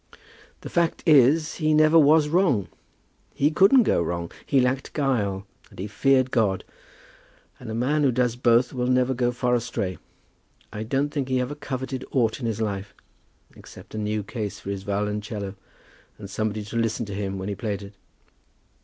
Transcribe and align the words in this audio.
"The 0.61 0.69
fact 0.71 1.03
is, 1.05 1.57
he 1.57 1.75
never 1.75 1.99
was 1.99 2.27
wrong. 2.27 2.69
He 3.35 3.51
couldn't 3.51 3.83
go 3.83 4.01
wrong. 4.01 4.31
He 4.47 4.59
lacked 4.59 4.93
guile, 4.93 5.45
and 5.69 5.77
he 5.77 5.85
feared 5.85 6.31
God, 6.31 6.63
and 7.59 7.69
a 7.69 7.75
man 7.75 8.01
who 8.01 8.11
does 8.11 8.35
both 8.35 8.73
will 8.73 8.87
never 8.87 9.13
go 9.13 9.31
far 9.31 9.53
astray. 9.53 9.99
I 10.73 10.81
don't 10.81 11.09
think 11.09 11.27
he 11.27 11.39
ever 11.39 11.53
coveted 11.53 12.03
aught 12.09 12.39
in 12.39 12.47
his 12.47 12.59
life, 12.61 12.95
except 13.55 13.93
a 13.93 13.99
new 13.99 14.23
case 14.23 14.59
for 14.59 14.71
his 14.71 14.81
violoncello 14.81 15.53
and 16.17 16.27
somebody 16.31 16.63
to 16.63 16.77
listen 16.77 17.05
to 17.05 17.13
him 17.13 17.37
when 17.37 17.47
he 17.47 17.53
played 17.53 17.83
it." 17.83 17.93